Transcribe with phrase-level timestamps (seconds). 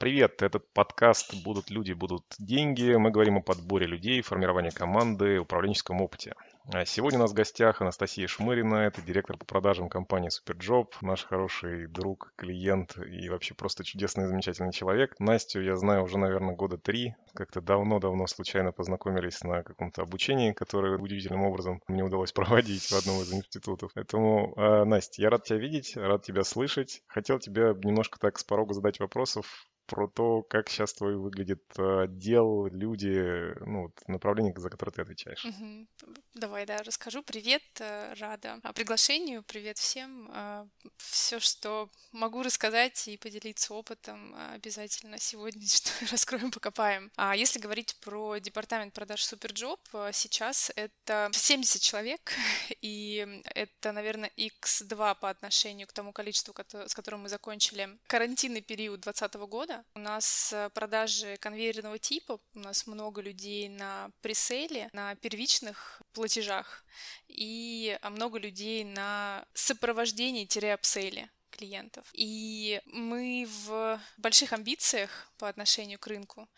[0.00, 2.94] Привет, этот подкаст «Будут люди, будут деньги».
[2.94, 6.32] Мы говорим о подборе людей, формировании команды, управленческом опыте.
[6.72, 11.24] А сегодня у нас в гостях Анастасия Шмырина, это директор по продажам компании Superjob, наш
[11.24, 15.16] хороший друг, клиент и вообще просто чудесный, замечательный человек.
[15.18, 17.14] Настю я знаю уже, наверное, года три.
[17.34, 23.20] Как-то давно-давно случайно познакомились на каком-то обучении, которое удивительным образом мне удалось проводить в одном
[23.20, 23.90] из институтов.
[23.94, 27.02] Поэтому, э, Настя, я рад тебя видеть, рад тебя слышать.
[27.06, 32.02] Хотел тебе немножко так с порога задать вопросов про то, как сейчас твой выглядит э,
[32.04, 35.44] отдел, люди, ну, направление, за которое ты отвечаешь.
[35.44, 35.86] Угу.
[36.34, 37.24] Давай, да, расскажу.
[37.24, 40.30] Привет, э, рада приглашению, привет всем.
[40.32, 47.10] Э, Все, что могу рассказать и поделиться опытом, обязательно сегодня что раскроем, покопаем.
[47.16, 49.80] А если говорить про департамент продаж SuperJob,
[50.12, 52.32] сейчас это 70 человек,
[52.80, 56.54] и это, наверное, x2 по отношению к тому количеству,
[56.86, 59.79] с которым мы закончили карантинный период 2020 года.
[59.94, 66.84] У нас э, продажи конвейерного типа, у нас много людей на presale, на первичных платежах
[67.28, 72.08] и а, много людей на сопровождении-апселе клиентов.
[72.14, 76.48] И мы в больших амбициях по отношению к рынку.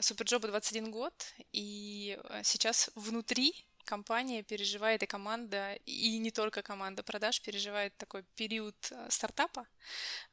[0.00, 1.14] Суперджоба 21 год,
[1.52, 8.24] и э, сейчас внутри компания переживает, и команда, и не только команда продаж переживает такой
[8.34, 9.66] период э, стартапа.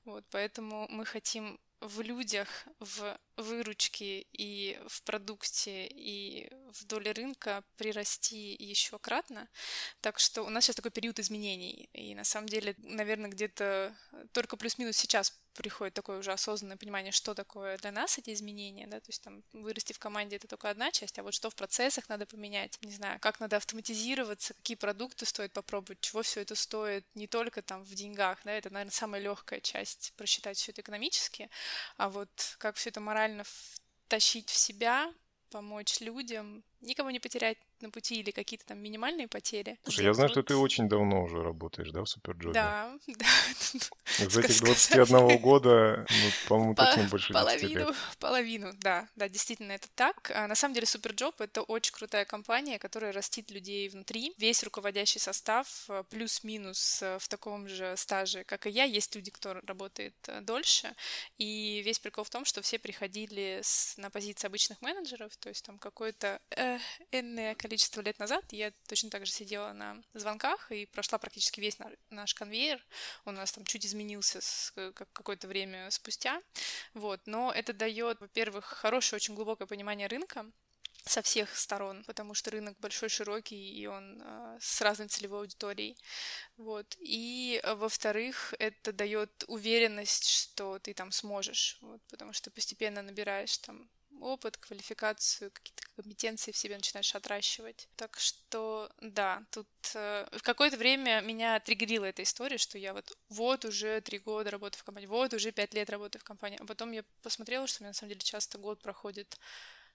[0.05, 2.47] Вот, поэтому мы хотим в людях,
[2.79, 9.49] в выручке и в продукте и в доле рынка прирасти еще кратно.
[9.99, 11.89] Так что у нас сейчас такой период изменений.
[11.93, 13.95] И на самом деле, наверное, где-то
[14.31, 18.99] только плюс-минус сейчас приходит такое уже осознанное понимание, что такое для нас эти изменения, да,
[18.99, 22.09] то есть там вырасти в команде это только одна часть, а вот что в процессах
[22.09, 27.05] надо поменять, не знаю, как надо автоматизироваться, какие продукты стоит попробовать, чего все это стоит,
[27.15, 31.49] не только там в деньгах, да, это, наверное, самая легкая часть просчитать все это экономически,
[31.97, 33.43] а вот как все это морально
[34.05, 35.13] втащить в себя,
[35.49, 39.79] помочь людям, никого не потерять на пути или какие-то там минимальные потери.
[39.83, 42.53] Слушай, я знаю, что ты очень давно уже работаешь, да, в Суперджобе?
[42.53, 44.25] Да, да.
[44.25, 50.31] Из этих 21 года, ну, по-моему, точно больше Половину, половину, да, да, действительно это так.
[50.33, 54.33] А, на самом деле SuperJob— это очень крутая компания, которая растит людей внутри.
[54.37, 58.83] Весь руководящий состав а, плюс-минус а, в таком же стаже, как и я.
[58.83, 60.93] Есть люди, кто работает дольше.
[61.37, 65.65] И весь прикол в том, что все приходили с, на позиции обычных менеджеров, то есть
[65.65, 66.79] там какое-то э,
[67.11, 71.61] энное количество количество лет назад я точно так же сидела на звонках и прошла практически
[71.61, 71.77] весь
[72.09, 72.85] наш конвейер.
[73.23, 74.41] Он у нас там чуть изменился
[75.13, 76.41] какое-то время спустя.
[76.93, 77.21] Вот.
[77.27, 80.45] Но это дает, во-первых, хорошее, очень глубокое понимание рынка,
[81.05, 85.97] со всех сторон, потому что рынок большой, широкий, и он э, с разной целевой аудиторией.
[86.57, 86.97] Вот.
[86.99, 93.89] И, во-вторых, это дает уверенность, что ты там сможешь, вот, потому что постепенно набираешь там
[94.21, 97.87] опыт, квалификацию, какие-то компетенции в себе начинаешь отращивать.
[97.95, 103.11] Так что, да, тут э, в какое-то время меня триггерила эта история, что я вот
[103.29, 106.59] вот уже три года работаю в компании, вот уже пять лет работаю в компании.
[106.61, 109.37] А потом я посмотрела, что у меня на самом деле часто год проходит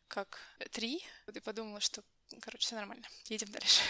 [0.09, 0.38] как
[0.70, 2.03] три, вот и подумала, что,
[2.41, 3.81] короче, все нормально, едем дальше.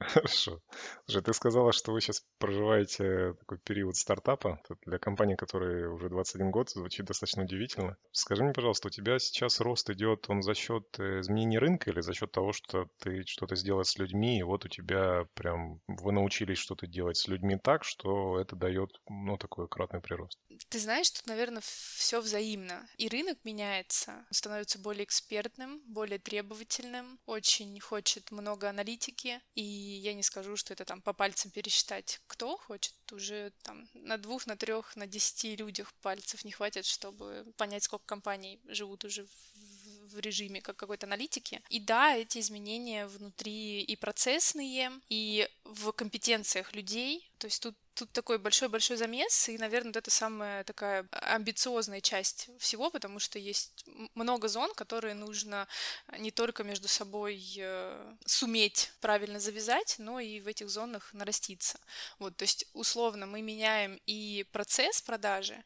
[0.00, 0.60] Хорошо.
[1.06, 4.60] Слушай, ты сказала, что вы сейчас проживаете такой период стартапа.
[4.84, 7.96] Для компании, которой уже 21 год, звучит достаточно удивительно.
[8.12, 12.00] Скажи мне, пожалуйста, у тебя сейчас рост идет, он за счет э, изменения рынка или
[12.00, 16.12] за счет того, что ты что-то сделал с людьми, и вот у тебя прям вы
[16.12, 20.38] научились что-то делать с людьми так, что это дает, ну, такой кратный прирост?
[20.68, 22.88] Ты знаешь, тут, наверное, все взаимно.
[22.96, 30.22] И рынок меняется, становится более экспертным, более требовательным, очень хочет много аналитики, и я не
[30.22, 32.20] скажу, что это там по пальцам пересчитать.
[32.26, 37.52] Кто хочет, уже там на двух, на трех, на десяти людях пальцев не хватит, чтобы
[37.56, 41.60] понять, сколько компаний живут уже в, режиме как какой-то аналитики.
[41.68, 47.30] И да, эти изменения внутри и процессные, и в компетенциях людей.
[47.38, 52.48] То есть тут тут такой большой-большой замес, и, наверное, вот это самая такая амбициозная часть
[52.58, 55.66] всего, потому что есть много зон, которые нужно
[56.18, 61.78] не только между собой э, суметь правильно завязать, но и в этих зонах нараститься.
[62.18, 65.64] Вот, то есть, условно, мы меняем и процесс продажи,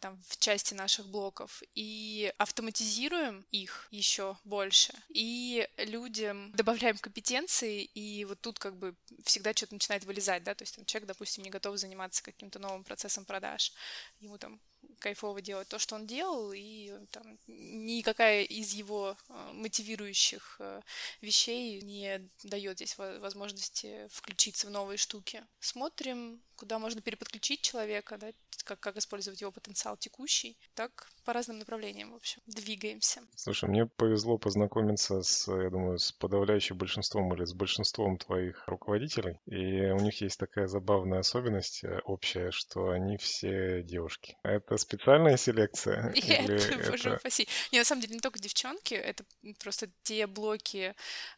[0.00, 8.24] там в части наших блоков и автоматизируем их еще больше и людям добавляем компетенции и
[8.24, 8.94] вот тут как бы
[9.24, 12.84] всегда что-то начинает вылезать да то есть там человек допустим не готов заниматься каким-то новым
[12.84, 13.72] процессом продаж
[14.20, 14.60] ему там
[14.98, 20.80] кайфово делать то, что он делал, и там никакая из его э, мотивирующих э,
[21.20, 25.44] вещей не дает здесь возможности включиться в новые штуки.
[25.60, 28.32] Смотрим, куда можно переподключить человека, да,
[28.64, 30.58] как, как использовать его потенциал текущий.
[30.74, 33.22] Так, по разным направлениям, в общем, двигаемся.
[33.36, 39.38] Слушай, мне повезло познакомиться с, я думаю, с подавляющим большинством или с большинством твоих руководителей.
[39.46, 44.36] И у них есть такая забавная особенность э, общая, что они все девушки.
[44.42, 46.12] Это специальная селекция?
[46.14, 47.16] Нет, или боже это...
[47.16, 47.46] упаси.
[47.72, 49.24] Не, на самом деле, не только девчонки, это
[49.62, 50.94] просто те блоки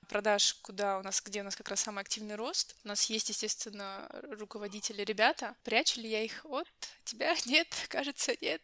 [0.09, 2.77] продаж, куда у нас, где у нас как раз самый активный рост.
[2.85, 4.09] У нас есть, естественно,
[4.39, 5.55] руководители ребята.
[5.65, 6.69] Прячу ли я их от
[7.05, 7.35] тебя?
[7.47, 8.63] Нет, кажется, нет.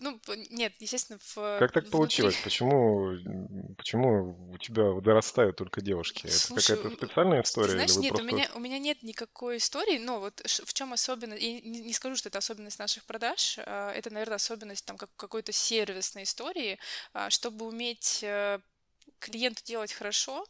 [0.00, 0.20] Ну,
[0.50, 1.34] нет, естественно, в...
[1.58, 1.90] Как так внутри...
[1.90, 2.36] получилось?
[2.44, 6.28] Почему, почему у тебя дорастают только девушки?
[6.28, 7.66] Слушай, Это какая-то специальная история?
[7.66, 8.22] Ты знаешь, нет, просто...
[8.22, 11.92] у, меня, у меня нет никакой истории, но вот в чем особенность, я не, не
[11.92, 16.78] скажу, что это особенность наших продаж, а, это, наверное, особенность там как, какой-то сервисной истории,
[17.12, 18.60] а, чтобы уметь э,
[19.18, 20.46] клиенту делать хорошо,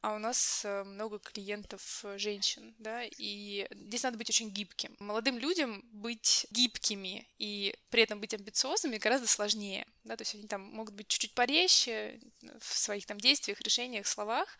[0.00, 4.94] а у нас э, много клиентов э, женщин, да, и здесь надо быть очень гибким.
[4.98, 10.46] Молодым людям быть гибкими и при этом быть амбициозными гораздо сложнее, да, то есть они
[10.46, 12.20] там могут быть чуть-чуть порезче
[12.60, 14.58] в своих там действиях, решениях, словах,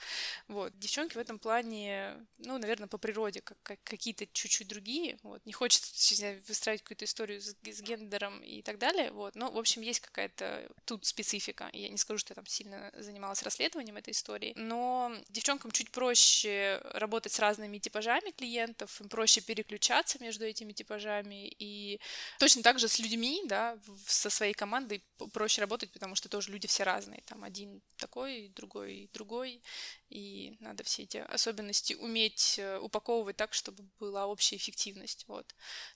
[0.49, 0.76] вот.
[0.78, 5.44] Девчонки в этом плане, ну, наверное, по природе как, как какие-то чуть-чуть другие, вот.
[5.46, 9.82] Не хочется выстраивать какую-то историю с, с гендером и так далее, вот, но, в общем,
[9.82, 11.70] есть какая-то тут специфика.
[11.72, 14.97] Я не скажу, что я там сильно занималась расследованием этой истории, но
[15.28, 22.00] девчонкам чуть проще работать с разными типажами клиентов, им проще переключаться между этими типажами, и
[22.38, 25.02] точно так же с людьми, да, со своей командой
[25.32, 29.62] проще работать, потому что тоже люди все разные, там один такой, другой другой,
[30.10, 35.46] и надо все эти особенности уметь э, упаковывать так, чтобы была общая эффективность, вот.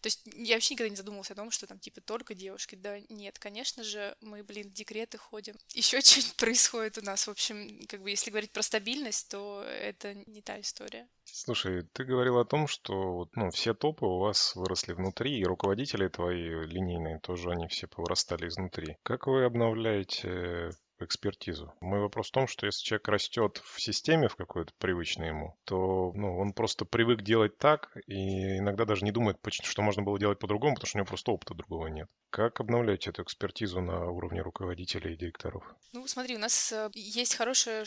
[0.01, 3.01] То есть я вообще никогда не задумывалась о том, что там типа только девушки, да
[3.09, 7.81] нет, конечно же, мы, блин, в декреты ходим, еще что-нибудь происходит у нас, в общем,
[7.89, 11.09] как бы если говорить про стабильность, то это не та история.
[11.25, 16.09] Слушай, ты говорил о том, что ну, все топы у вас выросли внутри, и руководители
[16.09, 18.97] твои линейные тоже, они все повырастали изнутри.
[19.03, 20.71] Как вы обновляете
[21.05, 21.73] экспертизу.
[21.81, 26.13] Мой вопрос в том, что если человек растет в системе в какой-то привычной ему, то
[26.15, 30.39] ну, он просто привык делать так и иногда даже не думает, что можно было делать
[30.39, 32.09] по-другому, потому что у него просто опыта другого нет.
[32.31, 35.65] Как обновлять эту экспертизу на уровне руководителей и директоров?
[35.93, 37.85] Ну, смотри, у нас э, есть хорошая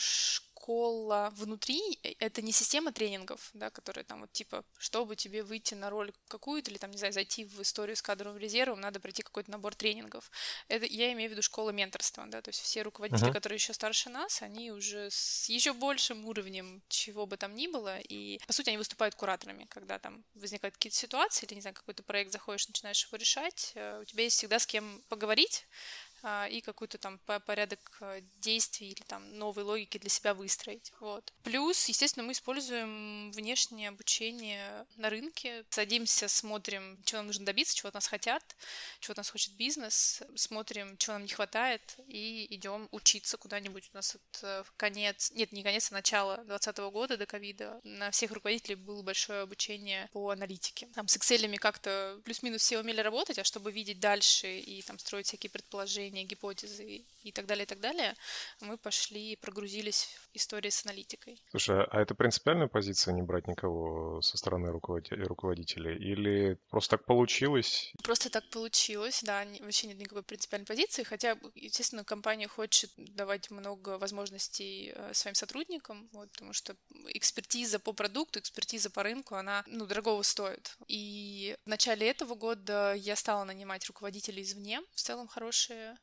[0.67, 5.89] внутри э, это не система тренингов, да, которая там вот типа, чтобы тебе выйти на
[5.89, 9.51] роль какую-то или там, не знаю, зайти в историю с кадровым резервом, надо пройти какой-то
[9.51, 10.31] набор тренингов.
[10.67, 13.33] Это я имею в виду школа менторства, да, то есть все руководители, uh-huh.
[13.33, 18.00] которые еще старше нас, они уже с еще большим уровнем чего бы там ни было,
[18.00, 22.03] и по сути они выступают кураторами, когда там возникают какие-то ситуации, или, не знаю, какой-то
[22.03, 25.68] проект заходишь, начинаешь его решать, э, у тебя есть всегда с кем поговорить,
[26.50, 30.92] и какой-то там порядок э, действий или там новой логики для себя выстроить.
[31.00, 31.33] Вот.
[31.44, 37.89] Плюс, естественно, мы используем внешнее обучение на рынке, садимся, смотрим, чего нам нужно добиться, чего
[37.89, 38.56] от нас хотят,
[39.00, 43.89] чего от нас хочет бизнес, смотрим, чего нам не хватает, и идем учиться куда-нибудь.
[43.94, 48.12] У нас вот э, конец, нет, не конец, а начало 2020 года до ковида на
[48.12, 50.88] всех руководителей было большое обучение по аналитике.
[50.95, 55.28] Там с Excel как-то плюс-минус все умели работать, а чтобы видеть дальше и там строить
[55.28, 58.15] всякие предположения, проверения гипотезы и так далее, и так далее,
[58.62, 61.41] мы пошли и прогрузились в истории с аналитикой.
[61.50, 65.95] Слушай, а это принципиальная позиция не брать никого со стороны руководителя?
[65.97, 67.94] Или просто так получилось?
[68.03, 73.97] Просто так получилось, да, вообще нет никакой принципиальной позиции, хотя, естественно, компания хочет давать много
[73.97, 76.75] возможностей э, своим сотрудникам, вот, потому что
[77.09, 80.78] экспертиза по продукту, экспертиза по рынку, она, ну, дорогого стоит.
[80.87, 85.97] И в начале этого года я стала нанимать руководителей извне, в целом хорошие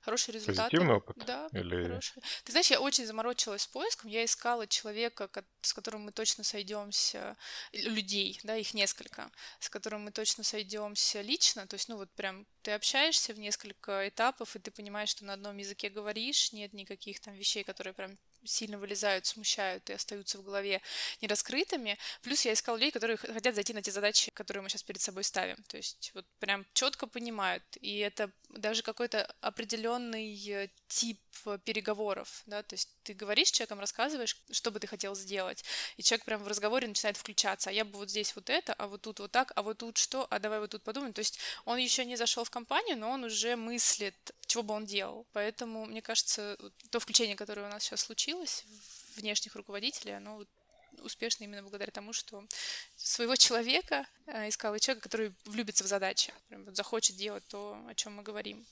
[0.00, 0.70] хорошие результаты.
[0.70, 1.16] Позитивный опыт?
[1.26, 1.82] Да, Или...
[1.82, 2.22] хорошие.
[2.44, 4.10] Ты знаешь, я очень заморочилась с поиском.
[4.10, 5.28] Я искала человека,
[5.62, 7.36] с которым мы точно сойдемся,
[7.72, 11.66] людей, да, их несколько, с которым мы точно сойдемся лично.
[11.66, 15.32] То есть, ну вот прям ты общаешься в несколько этапов, и ты понимаешь, что на
[15.32, 20.42] одном языке говоришь, нет никаких там вещей, которые прям сильно вылезают, смущают и остаются в
[20.42, 20.80] голове
[21.20, 21.98] нераскрытыми.
[22.22, 25.24] Плюс я искала людей, которые хотят зайти на те задачи, которые мы сейчас перед собой
[25.24, 25.62] ставим.
[25.68, 27.64] То есть вот прям четко понимают.
[27.80, 31.20] И это даже какой-то определенный э, тип
[31.64, 35.64] переговоров, да, то есть ты говоришь человеком, рассказываешь, что бы ты хотел сделать,
[35.96, 38.86] и человек прям в разговоре начинает включаться, а я бы вот здесь вот это, а
[38.86, 41.38] вот тут вот так, а вот тут что, а давай вот тут подумаем, то есть
[41.64, 45.84] он еще не зашел в компанию, но он уже мыслит, чего бы он делал, поэтому,
[45.84, 46.56] мне кажется,
[46.90, 48.64] то включение, которое у нас сейчас случилось,
[49.16, 50.44] внешних руководителей, оно
[51.02, 52.42] успешны именно благодаря тому, что
[52.96, 57.94] своего человека э, искал, и человека, который влюбится в задачи, вот захочет делать то, о
[57.94, 58.64] чем мы говорим.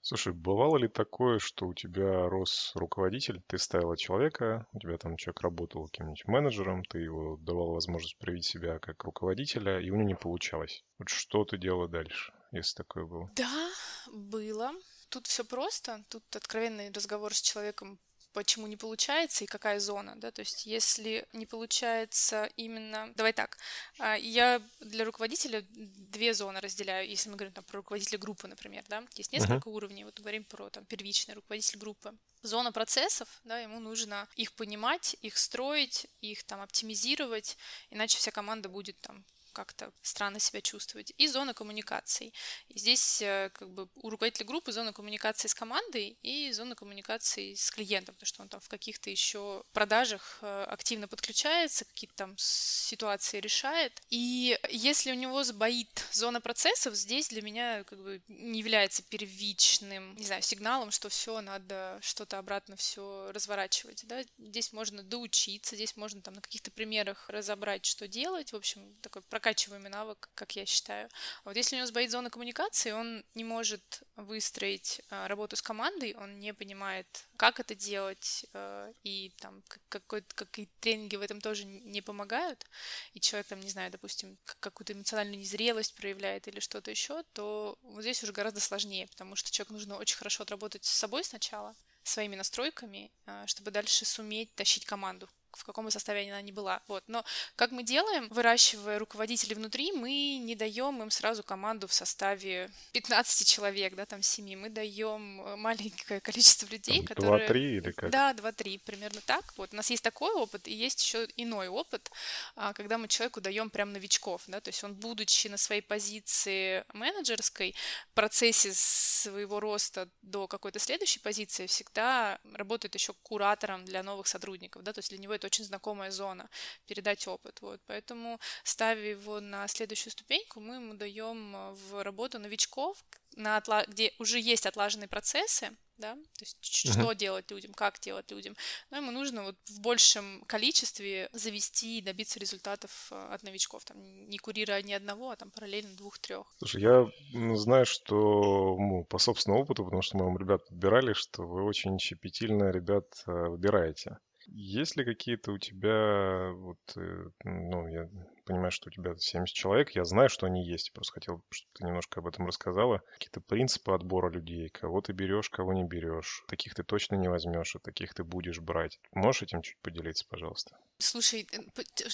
[0.00, 5.16] Слушай, бывало ли такое, что у тебя рос руководитель, ты ставила человека, у тебя там
[5.16, 10.08] человек работал каким-нибудь менеджером, ты его давал возможность проявить себя как руководителя, и у него
[10.08, 10.82] не получалось.
[10.98, 13.30] Вот что ты делала дальше, если такое было?
[13.36, 13.68] Да,
[14.12, 14.72] было.
[15.08, 16.04] Тут все просто.
[16.08, 17.98] Тут откровенный разговор с человеком
[18.32, 23.58] почему не получается и какая зона, да, то есть если не получается именно, давай так,
[23.98, 28.84] а, я для руководителя две зоны разделяю, если мы говорим там про руководителя группы, например,
[28.88, 29.72] да, есть несколько uh-huh.
[29.72, 35.16] уровней, вот говорим про там первичный руководитель группы, зона процессов, да, ему нужно их понимать,
[35.22, 37.56] их строить, их там оптимизировать,
[37.90, 39.24] иначе вся команда будет там
[39.58, 42.32] как-то странно себя чувствовать, и зона коммуникаций.
[42.68, 47.54] И здесь э, как бы у руководителя группы зона коммуникации с командой и зона коммуникации
[47.54, 52.34] с клиентом, потому что он там в каких-то еще продажах э, активно подключается, какие-то там
[52.38, 54.00] ситуации решает.
[54.10, 60.14] И если у него сбоит зона процессов, здесь для меня как бы не является первичным,
[60.14, 64.06] не знаю, сигналом, что все, надо что-то обратно все разворачивать.
[64.06, 64.22] Да?
[64.38, 68.52] Здесь можно доучиться, здесь можно там на каких-то примерах разобрать, что делать.
[68.52, 71.08] В общем, такой прокат прокачиваемый навык, как я считаю.
[71.44, 75.62] А вот если у него сбоит зона коммуникации, он не может выстроить а, работу с
[75.62, 77.06] командой, он не понимает,
[77.38, 82.66] как это делать, а, и там какой какие тренинги в этом тоже не помогают,
[83.14, 88.02] и человек там, не знаю, допустим, какую-то эмоциональную незрелость проявляет или что-то еще, то вот
[88.02, 92.36] здесь уже гораздо сложнее, потому что человеку нужно очень хорошо отработать с собой сначала, своими
[92.36, 93.10] настройками,
[93.46, 96.80] чтобы дальше суметь тащить команду в каком бы состоянии она ни была.
[96.88, 97.04] Вот.
[97.06, 97.24] Но
[97.56, 103.48] как мы делаем, выращивая руководителей внутри, мы не даем им сразу команду в составе 15
[103.48, 104.56] человек, да, там 7.
[104.56, 107.48] Мы даем э, маленькое количество людей, там которые...
[107.48, 108.10] 2-3 или как?
[108.10, 109.52] Да, 2-3, примерно так.
[109.56, 109.72] Вот.
[109.72, 112.10] У нас есть такой опыт, и есть еще иной опыт,
[112.56, 116.84] а, когда мы человеку даем прям новичков, да, то есть он, будучи на своей позиции
[116.92, 117.74] менеджерской,
[118.10, 124.82] в процессе своего роста до какой-то следующей позиции всегда работает еще куратором для новых сотрудников,
[124.82, 126.48] да, то есть для него это очень знакомая зона,
[126.86, 127.60] передать опыт.
[127.60, 127.80] Вот.
[127.86, 133.04] Поэтому, ставя его на следующую ступеньку, мы ему даем э, в работу новичков,
[133.36, 133.84] на отла...
[133.86, 136.92] где уже есть отлаженные процессы, да, то есть uh-huh.
[136.92, 138.56] что делать людям, как делать людям.
[138.90, 143.98] Но ему нужно вот в большем количестве завести и добиться результатов э, от новичков, там,
[144.28, 146.46] не курируя ни одного, а там параллельно двух-трех.
[146.58, 151.42] Слушай, я знаю, что ну, по собственному опыту, потому что мы вам ребят подбирали, что
[151.42, 154.18] вы очень щепетильно ребят э, выбираете.
[154.52, 158.08] Есть ли какие-то у тебя, вот, э, ну, я
[158.48, 161.84] понимаю, что у тебя 70 человек, я знаю, что они есть, просто хотел, чтобы ты
[161.84, 163.02] немножко об этом рассказала.
[163.14, 166.44] Какие-то принципы отбора людей, кого ты берешь, кого не берешь.
[166.48, 168.98] Таких ты точно не возьмешь, а таких ты будешь брать.
[169.12, 170.78] Можешь этим чуть поделиться, пожалуйста?
[171.00, 171.46] Слушай,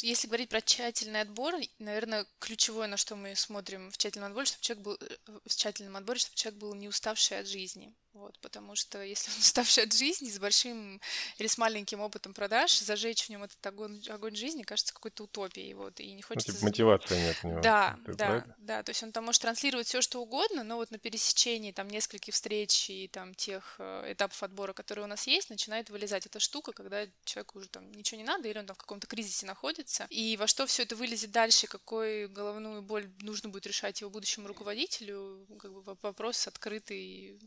[0.02, 4.62] если говорить про тщательный отбор, наверное, ключевое, на что мы смотрим в тщательном отборе, чтобы
[4.62, 7.94] человек был э, в тщательном отборе, чтобы человек был не уставший от жизни.
[8.12, 11.00] Вот, потому что если он уставший от жизни, с большим
[11.38, 15.72] или с маленьким опытом продаж, зажечь в нем этот огонь, огонь жизни кажется какой-то утопией.
[15.72, 16.52] Вот, и не хочется...
[16.52, 17.60] Ну, типа мотивации нет у него.
[17.60, 18.54] Да, Ты да, правильно?
[18.58, 18.82] да.
[18.82, 22.34] То есть он там может транслировать все, что угодно, но вот на пересечении там нескольких
[22.34, 26.72] встреч и там тех э, этапов отбора, которые у нас есть, начинает вылезать эта штука,
[26.72, 30.06] когда человеку уже там ничего не надо, или он там в каком-то кризисе находится.
[30.10, 34.48] И во что все это вылезет дальше, какой головную боль нужно будет решать его будущему
[34.48, 37.38] руководителю, как бы вопрос открытый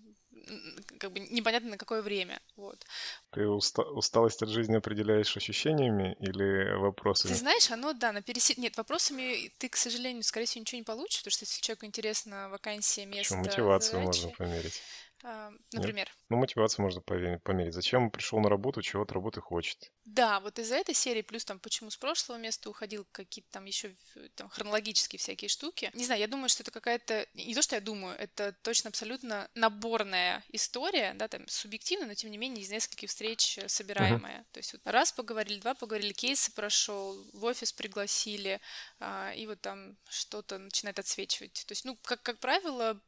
[0.99, 2.39] как бы непонятно на какое время.
[2.55, 2.85] Вот.
[3.31, 7.31] Ты уста- усталость от жизни определяешь ощущениями или вопросами?
[7.31, 8.53] Ты знаешь, оно, да, на пересе...
[8.57, 12.49] Нет, вопросами ты, к сожалению, скорее всего, ничего не получишь, потому что если человеку интересна
[12.49, 13.45] вакансия, место, Почему?
[13.45, 14.81] Мотивацию задачи, можно померить.
[15.23, 16.07] А, например?
[16.07, 16.17] Нет?
[16.29, 17.73] Ну, мотивацию можно померить.
[17.73, 19.91] Зачем он пришел на работу, чего от работы хочет?
[20.05, 23.95] Да, вот из-за этой серии, плюс там, почему с прошлого места уходил, какие-то там еще
[24.35, 25.91] там, хронологические всякие штуки.
[25.93, 27.27] Не знаю, я думаю, что это какая-то...
[27.33, 32.31] Не то, что я думаю, это точно абсолютно наборная история, да, там, субъективно, но тем
[32.31, 34.41] не менее из нескольких встреч собираемая.
[34.41, 34.53] Uh-huh.
[34.53, 38.61] То есть вот раз поговорили, два поговорили, кейсы прошел, в офис пригласили,
[38.99, 41.65] а, и вот там что-то начинает отсвечивать.
[41.67, 43.01] То есть, ну, как, как правило,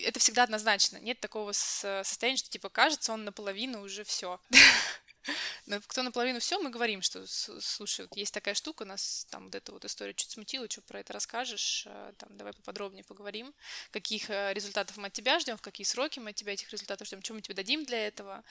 [0.00, 0.98] это всегда однозначно.
[0.98, 4.40] Нет такого состояния, что типа кажется, он наполовину уже все.
[5.66, 9.54] Но кто наполовину все, мы говорим, что слушай, вот есть такая штука, нас там вот
[9.54, 13.54] эта вот история чуть смутила, что про это расскажешь, а, там давай поподробнее поговорим,
[13.90, 17.06] каких э, результатов мы от тебя ждем, в какие сроки мы от тебя этих результатов
[17.06, 18.42] ждем, что мы тебе дадим для этого.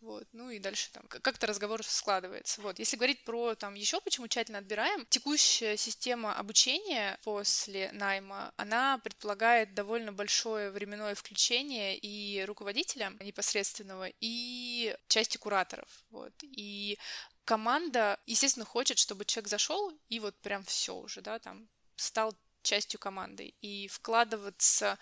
[0.00, 2.60] Вот, ну и дальше там как-то разговор складывается.
[2.62, 8.98] Вот, если говорить про там еще почему тщательно отбираем, текущая система обучения после найма, она
[8.98, 16.98] предполагает довольно большое временное включение и руководителя непосредственного, и части кураторов, вот, и
[17.44, 23.00] команда, естественно, хочет, чтобы человек зашел и вот прям все уже, да, там стал частью
[23.00, 23.54] команды.
[23.60, 24.98] И вкладываться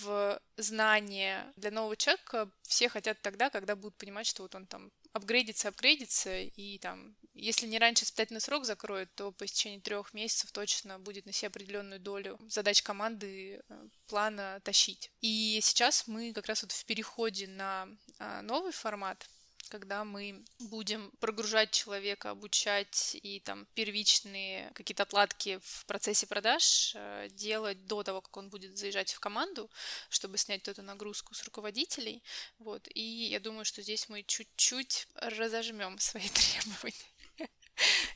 [0.00, 4.90] в знания для нового человека все хотят тогда, когда будут понимать, что вот он там
[5.12, 10.52] апгрейдится, апгрейдится, и там, если не раньше испытательный срок закроет, то по истечении трех месяцев
[10.52, 15.10] точно будет на себе определенную долю задач команды э, плана тащить.
[15.20, 19.28] И сейчас мы как раз вот в переходе на а, новый формат,
[19.72, 27.28] когда мы будем прогружать человека, обучать и там первичные какие-то отладки в процессе продаж э,
[27.30, 29.70] делать до того, как он будет заезжать в команду,
[30.10, 32.22] чтобы снять эту нагрузку с руководителей.
[32.58, 32.86] Вот.
[32.94, 33.00] И
[33.30, 37.10] я думаю, что здесь мы чуть-чуть разожмем свои требования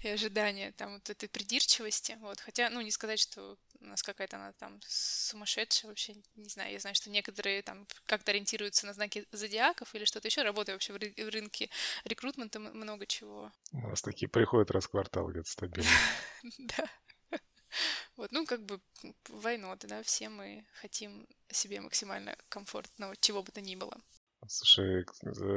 [0.03, 2.19] и ожидания там вот этой придирчивости.
[2.21, 2.39] Вот.
[2.41, 6.79] Хотя, ну, не сказать, что у нас какая-то она там сумасшедшая вообще, не знаю, я
[6.81, 10.97] знаю, что некоторые там как-то ориентируются на знаки зодиаков или что-то еще, работаю вообще в,
[10.97, 11.71] ры- в рынке
[12.05, 13.53] рекрутмента много чего.
[13.73, 15.91] У нас такие приходят раз в квартал где-то стабильно.
[16.59, 16.89] Да.
[18.17, 18.81] Вот, ну, как бы
[19.29, 24.01] войноты, да, все мы хотим себе максимально комфортного, чего бы то ни было.
[24.49, 25.03] Слушай,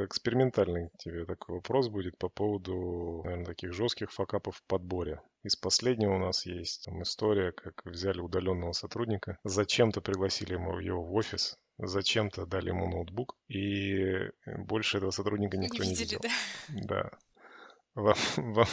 [0.06, 5.22] экспериментальный тебе такой вопрос будет по поводу, наверное, таких жестких факапов в подборе.
[5.44, 11.04] Из последнего у нас есть там история, как взяли удаленного сотрудника, зачем-то пригласили ему его
[11.04, 16.88] в офис, зачем-то дали ему ноутбук, и больше этого сотрудника никто не, видели, не видел.
[16.88, 17.12] Да.
[17.96, 18.14] да.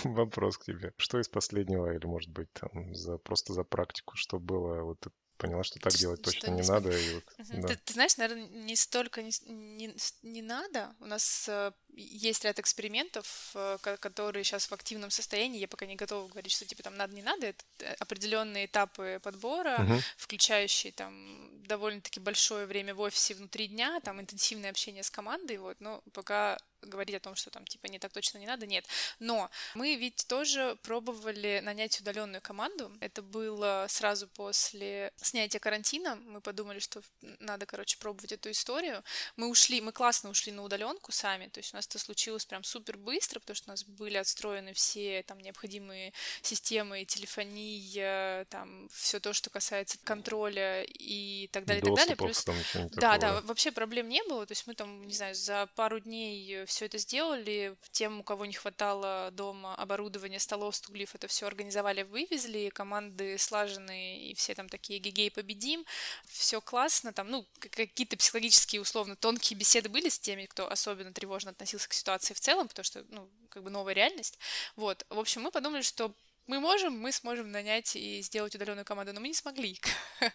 [0.05, 0.93] Вопрос к тебе.
[0.97, 5.07] Что из последнего, или может быть там за, просто за практику, что было вот
[5.37, 6.91] поняла, что так делать точно не, не надо.
[6.91, 7.63] И вот, угу.
[7.63, 7.69] да.
[7.69, 10.95] ты, ты знаешь, наверное, не столько не, не, не надо.
[11.01, 15.61] У нас э, есть ряд экспериментов, э, которые сейчас в активном состоянии.
[15.61, 17.47] Я пока не готова говорить, что типа там надо, не надо.
[17.47, 20.01] Это э, определенные этапы подбора, угу.
[20.17, 25.59] включающие там довольно-таки большое время в офисе внутри дня, там интенсивное общение с командой.
[25.59, 28.87] Вот, но пока говорить о том, что там типа не так точно не надо, нет.
[29.19, 32.93] Но мы ведь тоже пробовали нанять удаленную команду.
[33.01, 36.17] Это было сразу после снятия карантина.
[36.17, 37.03] Мы подумали, что
[37.41, 39.03] надо, короче, пробовать эту историю.
[39.37, 41.49] Мы ушли, мы классно ушли на удаленку сами.
[41.49, 44.73] То есть у нас это случилось прям супер быстро, потому что у нас были отстроены
[44.73, 51.85] все там необходимые системы, телефония, там все то, что касается контроля и так далее, и
[51.85, 52.17] так далее.
[52.17, 52.45] Плюс,
[52.93, 54.47] да, да, вообще проблем не было.
[54.47, 57.77] То есть мы там, не знаю, за пару дней все это сделали.
[57.91, 62.69] Тем, у кого не хватало дома оборудования, столов, стульев, это все организовали, вывезли.
[62.69, 65.85] Команды слаженные и все там такие гигей победим.
[66.27, 67.13] Все классно.
[67.13, 71.93] Там, ну, какие-то психологические, условно, тонкие беседы были с теми, кто особенно тревожно относился к
[71.93, 74.39] ситуации в целом, потому что, ну, как бы новая реальность.
[74.77, 75.07] Вот.
[75.09, 76.13] В общем, мы подумали, что
[76.47, 79.81] мы можем, мы сможем нанять и сделать удаленную команду, но мы не смогли.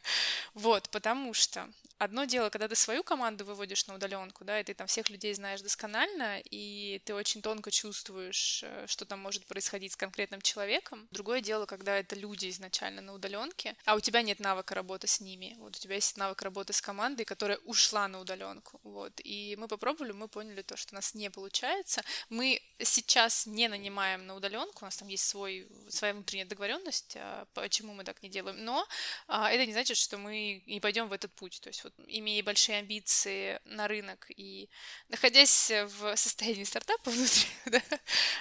[0.54, 1.70] вот, потому что
[2.02, 5.34] одно дело, когда ты свою команду выводишь на удаленку, да, и ты там всех людей
[5.36, 11.08] знаешь досконально, и ты очень тонко чувствуешь, э, что там может происходить с конкретным человеком.
[11.12, 15.22] Другое дело, когда это люди изначально на удаленке, а у тебя нет навыка работы с
[15.22, 15.56] ними.
[15.60, 18.80] Вот у тебя есть навык работы с командой, которая ушла на удаленку.
[18.84, 19.22] Вот.
[19.24, 22.02] И мы попробовали, мы поняли то, что у нас не получается.
[22.30, 27.46] Мы сейчас не нанимаем на удаленку, у нас там есть свой своя внутренняя договоренность, а
[27.54, 28.66] почему мы так не делаем.
[28.66, 28.88] Но
[29.28, 31.62] а, это не значит, что мы не пойдем в этот путь.
[31.62, 34.70] То есть имея большие амбиции на рынок и
[35.10, 37.82] находясь в состоянии стартапа внутри, да,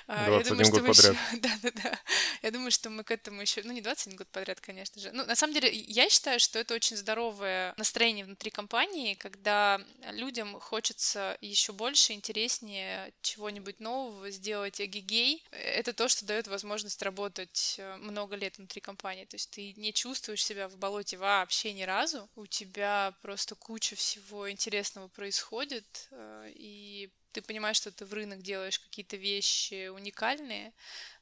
[0.06, 1.14] а, я думаю, что мы подряд.
[1.14, 2.00] еще, да, да, да,
[2.42, 5.10] я думаю, что мы к этому еще, ну не 21 год подряд, конечно же.
[5.12, 10.58] Ну на самом деле я считаю, что это очень здоровое настроение внутри компании, когда людям
[10.60, 15.44] хочется еще больше, интереснее чего-нибудь нового сделать гигей.
[15.50, 19.72] Это то, что дает возможность работать работать э, много лет внутри компании, то есть ты
[19.76, 26.09] не чувствуешь себя в болоте вообще ни разу, у тебя просто куча всего интересного происходит,
[26.11, 30.72] э, и ты понимаешь, что ты в рынок делаешь какие-то вещи уникальные,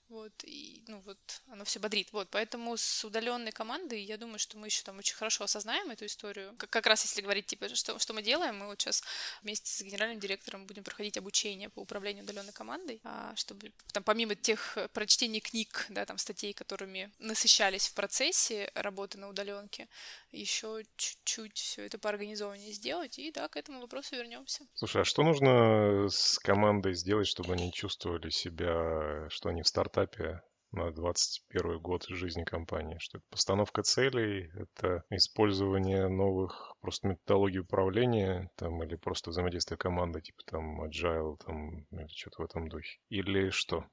[0.09, 2.09] вот, и, ну, вот, оно все бодрит.
[2.13, 6.07] Вот, поэтому с удаленной командой, я думаю, что мы еще там очень хорошо осознаем эту
[6.07, 6.55] историю.
[6.57, 9.03] Как, как раз если говорить, типа, что, что мы делаем, мы вот сейчас
[9.43, 14.35] вместе с генеральным директором будем проходить обучение по управлению удаленной командой, а, чтобы там помимо
[14.35, 19.89] тех прочтений книг, да, там статей, которыми насыщались в процессе работы на удаленке,
[20.31, 24.67] еще чуть-чуть все это поорганизованнее сделать, и да, к этому вопросу вернемся.
[24.75, 30.43] Слушай, а что нужно с командой сделать, чтобы они чувствовали себя, что они в стартапе
[30.73, 32.99] на 21 год жизни компании?
[33.01, 40.21] Что это постановка целей, это использование новых просто методологий управления там, или просто взаимодействие команды,
[40.21, 42.99] типа там agile там, или что-то в этом духе?
[43.09, 43.87] Или что?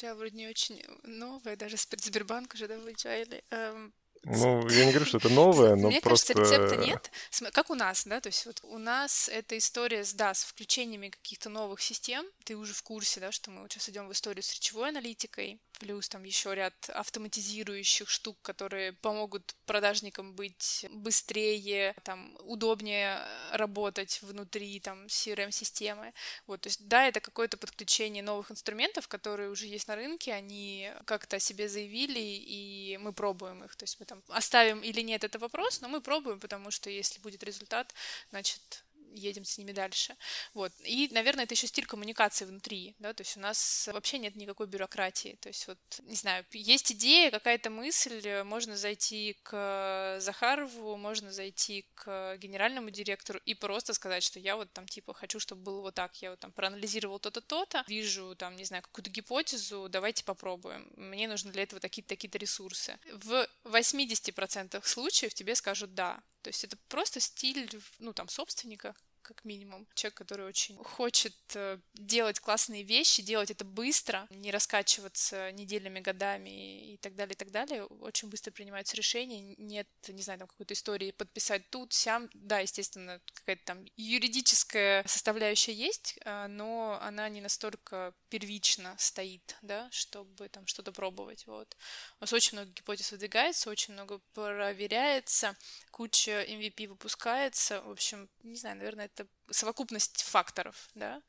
[0.00, 3.42] Я вроде не очень новая, даже Сбербанк уже, да, в agile.
[3.50, 3.94] Эм,
[4.26, 6.34] ну, я не говорю, что это новое, но Мне просто...
[6.34, 7.10] кажется, рецепта нет.
[7.52, 11.08] Как у нас, да, то есть вот у нас эта история с, да, с включениями
[11.08, 14.42] каких-то новых систем, ты уже в курсе, да, что мы вот сейчас идем в историю
[14.42, 22.36] с речевой аналитикой, плюс там еще ряд автоматизирующих штук, которые помогут продажникам быть быстрее, там,
[22.40, 23.20] удобнее
[23.52, 26.12] работать внутри там CRM-системы.
[26.46, 30.90] Вот, то есть, да, это какое-то подключение новых инструментов, которые уже есть на рынке, они
[31.04, 33.76] как-то о себе заявили, и мы пробуем их.
[33.76, 37.20] То есть мы там оставим или нет, это вопрос, но мы пробуем, потому что если
[37.20, 37.94] будет результат,
[38.30, 38.84] значит,
[39.16, 40.16] едем с ними дальше.
[40.54, 40.72] Вот.
[40.84, 44.66] И, наверное, это еще стиль коммуникации внутри, да, то есть у нас вообще нет никакой
[44.66, 45.38] бюрократии.
[45.40, 51.86] То есть вот, не знаю, есть идея, какая-то мысль, можно зайти к Захарову, можно зайти
[51.94, 55.94] к генеральному директору и просто сказать, что я вот там типа хочу, чтобы было вот
[55.94, 60.90] так, я вот там проанализировал то-то, то-то, вижу там, не знаю, какую-то гипотезу, давайте попробуем.
[60.96, 62.98] Мне нужны для этого такие-то такие-то ресурсы.
[63.12, 66.20] В 80% случаев тебе скажут да.
[66.46, 68.94] То есть это просто стиль, ну, там, собственника,
[69.26, 69.86] как минимум.
[69.94, 76.92] Человек, который очень хочет э, делать классные вещи, делать это быстро, не раскачиваться неделями, годами
[76.92, 77.84] и так далее, и так далее.
[77.84, 79.54] Очень быстро принимаются решения.
[79.58, 82.30] Нет, не знаю, там какой-то истории подписать тут, сям.
[82.34, 89.88] Да, естественно, какая-то там юридическая составляющая есть, э, но она не настолько первично стоит, да,
[89.90, 91.46] чтобы там что-то пробовать.
[91.46, 91.76] Вот.
[92.20, 95.56] У нас очень много гипотез выдвигается, очень много проверяется,
[95.90, 97.82] куча MVP выпускается.
[97.82, 101.22] В общем, не знаю, наверное, это совокупность факторов, да.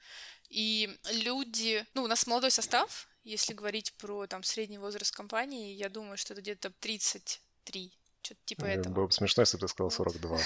[0.50, 5.90] И люди, ну, у нас молодой состав, если говорить про там средний возраст компании, я
[5.90, 8.94] думаю, что это где-то 33 что-то типа этого.
[8.94, 10.40] Было бы смешно, если бы ты сказал 42.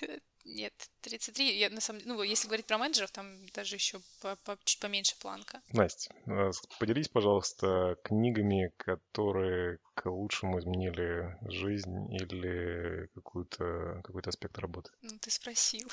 [0.44, 1.58] Нет, 33.
[1.58, 4.80] Я, на самом деле, ну, если говорить про менеджеров, там даже еще по, по, чуть
[4.80, 5.60] поменьше планка.
[5.72, 14.90] Настя, э, поделись, пожалуйста, книгами, которые к лучшему изменили жизнь или какую-то, какой-то аспект работы.
[15.02, 15.88] Ну, ты спросил.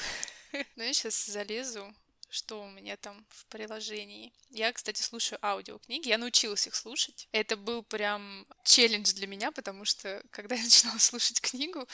[0.76, 1.94] Ну, я сейчас залезу
[2.30, 4.32] что у меня там в приложении.
[4.50, 7.28] Я, кстати, слушаю аудиокниги, я научилась их слушать.
[7.32, 11.88] Это был прям челлендж для меня, потому что, когда я начинала слушать книгу,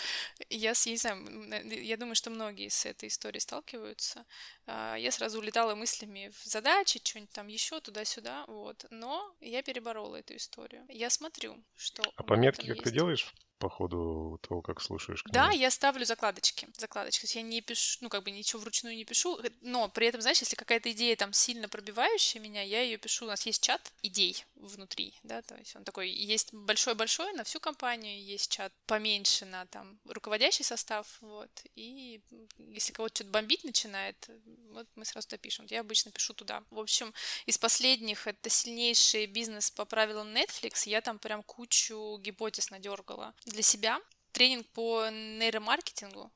[0.49, 4.25] я, я не знаю, я думаю, что многие с этой историей сталкиваются.
[4.67, 8.85] А, я сразу улетала мыслями в задачи, что-нибудь там еще туда-сюда, вот.
[8.89, 10.85] Но я переборола эту историю.
[10.89, 12.03] Я смотрю, что...
[12.15, 12.83] А пометки как есть.
[12.83, 13.33] ты делаешь
[13.65, 15.33] по ходу того, как слушаешь книгу?
[15.33, 16.67] Да, я ставлю закладочки.
[16.77, 17.21] Закладочки.
[17.21, 20.05] То есть я не пишу, ну, как бы ничего вручную не пишу, э, но при
[20.05, 23.25] этом, знаешь, если какая-то идея там сильно пробивающая меня, я ее пишу.
[23.25, 27.59] У нас есть чат идей внутри, да, то есть он такой, есть большой-большой на всю
[27.59, 32.21] компанию, есть чат поменьше на там руководящий состав, вот, и
[32.57, 34.29] если кого-то что-то бомбить начинает,
[34.71, 35.65] вот мы сразу туда пишем.
[35.69, 36.63] Я обычно пишу туда.
[36.69, 37.13] В общем,
[37.45, 43.63] из последних это сильнейший бизнес по правилам Netflix, я там прям кучу гипотез надергала для
[43.63, 43.99] себя
[44.33, 46.31] тренинг по нейромаркетингу,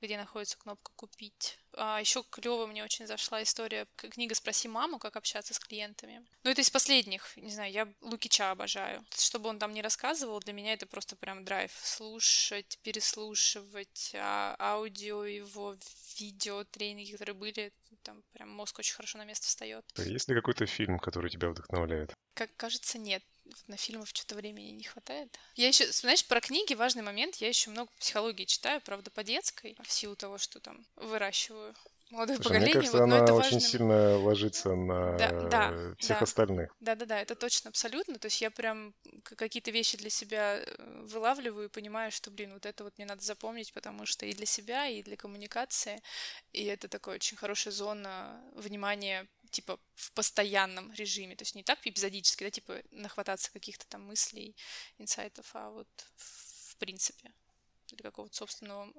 [0.00, 1.58] где находится кнопка «Купить».
[1.76, 6.24] А еще клево мне очень зашла история, книга «Спроси маму, как общаться с клиентами».
[6.42, 9.04] Ну, это из последних, не знаю, я Лукича обожаю.
[9.14, 11.70] Чтобы он там не рассказывал, для меня это просто прям драйв.
[11.82, 15.76] Слушать, переслушивать а, аудио его,
[16.18, 17.72] видео, тренинги, которые были,
[18.02, 19.84] там прям мозг очень хорошо на место встает.
[19.96, 22.14] Есть ли какой-то фильм, который тебя вдохновляет?
[22.34, 23.22] Как кажется, нет.
[23.56, 25.38] Вот на фильмов что-то времени не хватает.
[25.54, 27.36] Я еще, знаешь, про книги важный момент.
[27.36, 31.74] Я еще много психологии читаю, правда, по детской, в силу того, что там выращиваю
[32.10, 32.74] молодое Слушай, поколение.
[32.74, 33.60] Мне кажется, вот, она это очень важно.
[33.60, 36.24] сильно ложится на да, да, всех да.
[36.24, 36.76] остальных.
[36.80, 38.18] Да-да-да, это точно, абсолютно.
[38.18, 42.66] То есть я прям какие-то вещи для себя э, вылавливаю и понимаю, что, блин, вот
[42.66, 46.00] это вот мне надо запомнить, потому что и для себя, и для коммуникации.
[46.52, 51.86] И это такая очень хорошая зона внимания типа в постоянном режиме, то есть не так
[51.86, 54.56] эпизодически, да, типа нахвататься каких-то там мыслей,
[54.98, 57.32] инсайтов, а вот в принципе
[57.92, 58.90] для какого-то собственного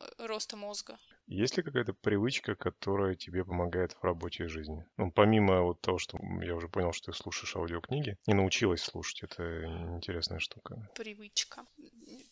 [0.00, 0.98] э, роста мозга.
[1.26, 4.86] Есть ли какая-то привычка, которая тебе помогает в работе и жизни?
[4.96, 9.22] Ну, помимо вот того, что я уже понял, что ты слушаешь аудиокниги, не научилась слушать,
[9.24, 10.88] это интересная штука.
[10.94, 11.66] Привычка.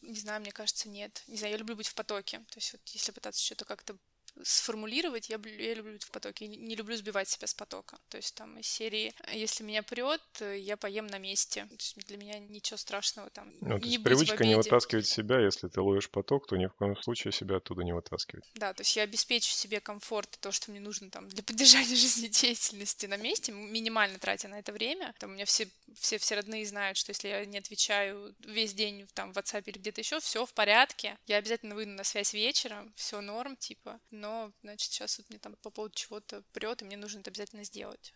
[0.02, 1.22] Не знаю, мне кажется, нет.
[1.26, 2.38] Не знаю, я люблю быть в потоке.
[2.38, 3.96] То есть вот если пытаться что-то как-то
[4.42, 7.98] сформулировать, я, я люблю в потоке, не люблю сбивать себя с потока.
[8.08, 11.66] То есть там из серии, если меня прет, я поем на месте.
[11.66, 15.40] То есть для меня ничего страшного там Ну, то не есть привычка не вытаскивать себя,
[15.40, 18.44] если ты ловишь поток, то ни в коем случае себя оттуда не вытаскивать.
[18.54, 23.06] Да, то есть я обеспечу себе комфорт, то, что мне нужно там для поддержания жизнедеятельности
[23.06, 25.14] на месте, минимально тратя на это время.
[25.18, 29.06] Там у меня все, все, все родные знают, что если я не отвечаю весь день
[29.14, 31.18] там в WhatsApp или где-то еще, все в порядке.
[31.26, 34.00] Я обязательно выйду на связь вечером, все норм, типа.
[34.28, 37.64] Но, значит, сейчас вот мне там по поводу чего-то прет, и мне нужно это обязательно
[37.64, 38.12] сделать.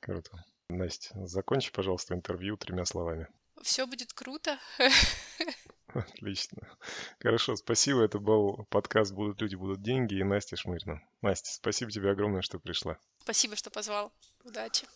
[0.00, 0.42] Круто.
[0.70, 3.28] Настя, закончи, пожалуйста, интервью тремя словами.
[3.60, 4.58] Все будет круто.
[5.88, 6.66] Отлично.
[7.18, 8.02] Хорошо, спасибо.
[8.02, 11.02] Это был подкаст «Будут люди, будут деньги» и Настя Шмырина.
[11.20, 12.96] Настя, спасибо тебе огромное, что пришла.
[13.18, 14.14] Спасибо, что позвал.
[14.44, 14.86] Удачи.